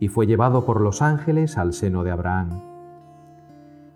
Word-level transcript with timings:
y 0.00 0.08
fue 0.08 0.26
llevado 0.26 0.64
por 0.64 0.80
los 0.80 1.02
ángeles 1.02 1.58
al 1.58 1.74
seno 1.74 2.02
de 2.02 2.10
Abraham. 2.10 2.62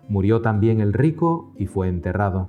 Murió 0.07 0.41
también 0.41 0.79
el 0.79 0.93
rico 0.93 1.51
y 1.57 1.65
fue 1.65 1.89
enterrado. 1.89 2.47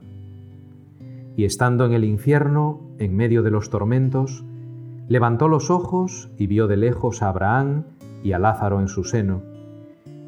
Y 1.36 1.44
estando 1.44 1.86
en 1.86 1.92
el 1.92 2.04
infierno, 2.04 2.80
en 2.98 3.16
medio 3.16 3.42
de 3.42 3.50
los 3.50 3.70
tormentos, 3.70 4.44
levantó 5.08 5.48
los 5.48 5.70
ojos 5.70 6.30
y 6.38 6.46
vio 6.46 6.68
de 6.68 6.76
lejos 6.76 7.22
a 7.22 7.30
Abraham 7.30 7.84
y 8.22 8.32
a 8.32 8.38
Lázaro 8.38 8.80
en 8.80 8.88
su 8.88 9.04
seno, 9.04 9.42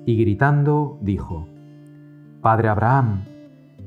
y 0.06 0.16
gritando 0.16 0.98
dijo, 1.02 1.46
Padre 2.40 2.68
Abraham, 2.68 3.24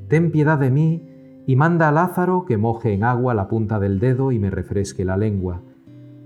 ten 0.08 0.32
piedad 0.32 0.60
de 0.60 0.70
mí 0.70 1.08
y 1.48 1.56
manda 1.56 1.90
a 1.90 1.92
Lázaro 1.92 2.46
que 2.46 2.58
moje 2.58 2.94
en 2.94 3.04
agua 3.04 3.34
la 3.34 3.48
punta 3.48 3.80
del 3.80 4.00
dedo 4.00 4.32
y 4.32 4.38
me 4.38 4.52
refresque 4.52 5.06
la 5.06 5.18
lengua, 5.18 5.62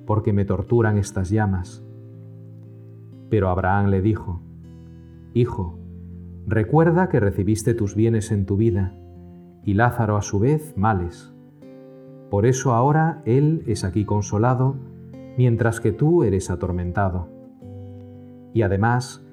porque 0.05 0.34
me 0.34 0.44
torturan 0.44 0.98
estas 0.98 1.30
llamas. 1.30 1.86
Pero 3.30 3.50
Abraham 3.50 3.88
le 3.88 4.02
dijo, 4.02 4.42
Hijo, 5.34 5.77
recuerda 6.48 7.10
que 7.10 7.20
recibiste 7.20 7.74
tus 7.74 7.96
bienes 7.96 8.32
en 8.32 8.46
tu 8.46 8.55
vida, 8.55 8.96
y 9.63 9.74
Lázaro 9.74 10.16
a 10.16 10.22
su 10.22 10.40
vez 10.40 10.77
males. 10.77 11.34
Por 12.30 12.46
eso 12.46 12.74
ahora 12.74 13.22
él 13.26 13.64
es 13.68 13.84
aquí 13.84 14.05
consolado, 14.05 14.76
mientras 15.38 15.80
que 15.80 15.91
tú 15.91 16.24
eres 16.24 16.49
atormentado. 16.49 17.27
Y 18.54 18.62
además, 18.62 19.26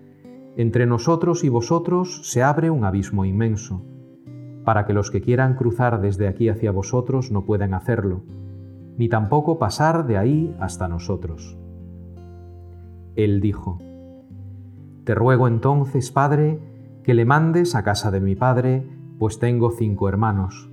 entre 0.57 0.87
nosotros 0.87 1.45
y 1.45 1.49
vosotros 1.49 2.21
se 2.25 2.43
abre 2.43 2.71
un 2.71 2.85
abismo 2.85 3.25
inmenso, 3.25 3.83
para 4.65 4.87
que 4.87 4.93
los 4.93 5.11
que 5.11 5.21
quieran 5.21 5.55
cruzar 5.55 6.01
desde 6.01 6.29
aquí 6.29 6.49
hacia 6.49 6.73
vosotros 6.73 7.31
no 7.31 7.45
puedan 7.45 7.75
hacerlo, 7.75 8.23
ni 8.97 9.09
tampoco 9.09 9.59
pasar 9.59 10.07
de 10.07 10.19
ahí 10.19 10.55
hasta 10.61 10.89
nosotros. 10.89 11.57
Él 13.17 13.41
dijo, 13.41 13.79
Te 15.05 15.15
ruego 15.15 15.49
entonces, 15.49 16.11
Padre, 16.11 16.59
que 17.03 17.15
le 17.15 17.25
mandes 17.25 17.75
a 17.75 17.83
casa 17.83 18.11
de 18.11 18.21
mi 18.21 18.37
Padre, 18.37 18.87
pues 19.19 19.39
tengo 19.39 19.71
cinco 19.71 20.09
hermanos, 20.09 20.71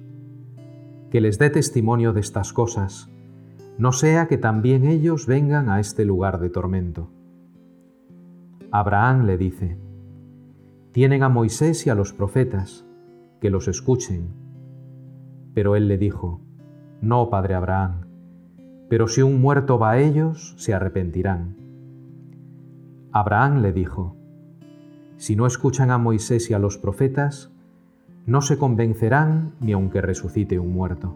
que 1.09 1.21
les 1.21 1.39
dé 1.39 1.49
testimonio 1.49 2.13
de 2.13 2.19
estas 2.21 2.53
cosas, 2.53 3.09
no 3.77 3.91
sea 3.91 4.27
que 4.27 4.37
también 4.37 4.85
ellos 4.85 5.25
vengan 5.25 5.69
a 5.69 5.79
este 5.79 6.05
lugar 6.05 6.39
de 6.39 6.49
tormento. 6.49 7.09
Abraham 8.71 9.25
le 9.25 9.37
dice, 9.37 9.77
Tienen 10.91 11.23
a 11.23 11.29
Moisés 11.29 11.87
y 11.87 11.89
a 11.89 11.95
los 11.95 12.13
profetas, 12.13 12.85
que 13.39 13.49
los 13.49 13.67
escuchen. 13.67 14.29
Pero 15.53 15.75
él 15.75 15.87
le 15.87 15.97
dijo, 15.97 16.41
No, 17.01 17.29
padre 17.29 17.55
Abraham, 17.55 18.01
pero 18.89 19.07
si 19.07 19.21
un 19.21 19.39
muerto 19.39 19.79
va 19.79 19.91
a 19.91 19.99
ellos, 19.99 20.53
se 20.57 20.73
arrepentirán. 20.73 21.55
Abraham 23.11 23.61
le 23.61 23.71
dijo, 23.71 24.18
Si 25.19 25.35
no 25.35 25.45
escuchan 25.45 25.91
a 25.91 25.97
Moisés 25.97 26.49
y 26.49 26.53
a 26.53 26.59
los 26.59 26.77
profetas, 26.77 27.51
no 28.25 28.41
se 28.41 28.57
convencerán 28.57 29.53
ni 29.59 29.73
aunque 29.73 29.99
resucite 29.99 30.57
un 30.59 30.71
muerto. 30.71 31.13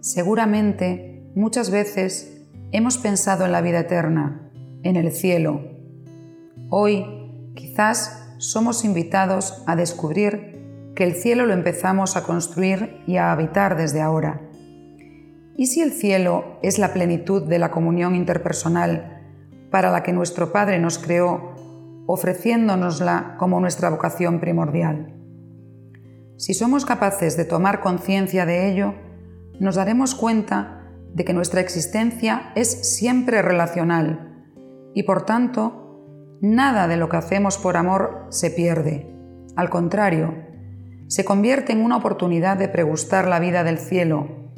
Seguramente, 0.00 1.22
muchas 1.36 1.70
veces 1.70 2.44
hemos 2.72 2.98
pensado 2.98 3.44
en 3.44 3.52
la 3.52 3.60
vida 3.60 3.78
eterna, 3.78 4.50
en 4.82 4.96
el 4.96 5.12
cielo. 5.12 5.62
Hoy, 6.70 7.06
quizás, 7.54 8.34
somos 8.38 8.84
invitados 8.84 9.62
a 9.68 9.76
descubrir 9.76 10.92
que 10.96 11.04
el 11.04 11.14
cielo 11.14 11.46
lo 11.46 11.54
empezamos 11.54 12.16
a 12.16 12.24
construir 12.24 13.00
y 13.06 13.18
a 13.18 13.30
habitar 13.30 13.76
desde 13.76 14.00
ahora. 14.00 14.40
¿Y 15.56 15.66
si 15.66 15.82
el 15.82 15.92
cielo 15.92 16.58
es 16.64 16.80
la 16.80 16.92
plenitud 16.92 17.44
de 17.44 17.60
la 17.60 17.70
comunión 17.70 18.16
interpersonal 18.16 19.22
para 19.70 19.92
la 19.92 20.02
que 20.02 20.12
nuestro 20.12 20.50
Padre 20.50 20.80
nos 20.80 20.98
creó, 20.98 21.67
ofreciéndonosla 22.10 23.36
como 23.38 23.60
nuestra 23.60 23.90
vocación 23.90 24.40
primordial. 24.40 25.14
Si 26.38 26.54
somos 26.54 26.86
capaces 26.86 27.36
de 27.36 27.44
tomar 27.44 27.80
conciencia 27.80 28.46
de 28.46 28.72
ello, 28.72 28.94
nos 29.60 29.74
daremos 29.74 30.14
cuenta 30.14 30.86
de 31.12 31.26
que 31.26 31.34
nuestra 31.34 31.60
existencia 31.60 32.50
es 32.54 32.96
siempre 32.96 33.42
relacional 33.42 34.28
y 34.94 35.02
por 35.02 35.26
tanto, 35.26 36.38
nada 36.40 36.88
de 36.88 36.96
lo 36.96 37.10
que 37.10 37.18
hacemos 37.18 37.58
por 37.58 37.76
amor 37.76 38.26
se 38.30 38.50
pierde. 38.50 39.14
Al 39.54 39.68
contrario, 39.68 40.34
se 41.08 41.26
convierte 41.26 41.72
en 41.72 41.84
una 41.84 41.98
oportunidad 41.98 42.56
de 42.56 42.68
pregustar 42.68 43.28
la 43.28 43.38
vida 43.38 43.64
del 43.64 43.78
cielo, 43.78 44.50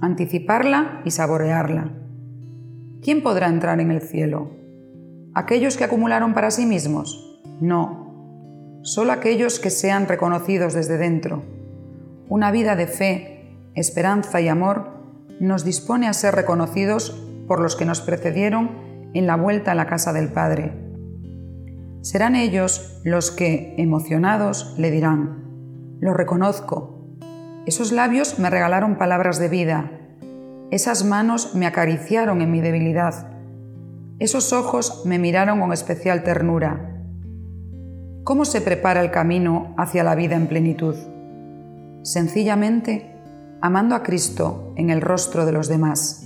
anticiparla 0.00 1.02
y 1.04 1.10
saborearla. 1.10 1.92
¿Quién 3.02 3.22
podrá 3.22 3.48
entrar 3.48 3.80
en 3.80 3.90
el 3.90 4.00
cielo? 4.00 4.63
¿Aquellos 5.36 5.76
que 5.76 5.82
acumularon 5.82 6.32
para 6.32 6.52
sí 6.52 6.64
mismos? 6.64 7.40
No, 7.60 8.80
solo 8.82 9.10
aquellos 9.10 9.58
que 9.58 9.70
sean 9.70 10.06
reconocidos 10.06 10.74
desde 10.74 10.96
dentro. 10.96 11.42
Una 12.28 12.52
vida 12.52 12.76
de 12.76 12.86
fe, 12.86 13.58
esperanza 13.74 14.40
y 14.40 14.46
amor 14.46 14.92
nos 15.40 15.64
dispone 15.64 16.06
a 16.06 16.12
ser 16.12 16.36
reconocidos 16.36 17.20
por 17.48 17.60
los 17.60 17.74
que 17.74 17.84
nos 17.84 18.00
precedieron 18.00 19.10
en 19.12 19.26
la 19.26 19.34
vuelta 19.36 19.72
a 19.72 19.74
la 19.74 19.86
casa 19.86 20.12
del 20.12 20.28
Padre. 20.28 20.72
Serán 22.02 22.36
ellos 22.36 23.00
los 23.02 23.32
que, 23.32 23.74
emocionados, 23.76 24.76
le 24.78 24.92
dirán, 24.92 25.98
lo 26.00 26.14
reconozco. 26.14 27.08
Esos 27.66 27.90
labios 27.90 28.38
me 28.38 28.50
regalaron 28.50 28.98
palabras 28.98 29.40
de 29.40 29.48
vida, 29.48 29.90
esas 30.70 31.04
manos 31.04 31.56
me 31.56 31.66
acariciaron 31.66 32.40
en 32.40 32.52
mi 32.52 32.60
debilidad. 32.60 33.33
Esos 34.24 34.54
ojos 34.54 35.02
me 35.04 35.18
miraron 35.18 35.60
con 35.60 35.70
especial 35.74 36.22
ternura. 36.22 36.98
¿Cómo 38.24 38.46
se 38.46 38.62
prepara 38.62 39.02
el 39.02 39.10
camino 39.10 39.74
hacia 39.76 40.02
la 40.02 40.14
vida 40.14 40.34
en 40.34 40.46
plenitud? 40.46 40.94
Sencillamente, 42.02 43.20
amando 43.60 43.94
a 43.94 44.02
Cristo 44.02 44.72
en 44.76 44.88
el 44.88 45.02
rostro 45.02 45.44
de 45.44 45.52
los 45.52 45.68
demás. 45.68 46.23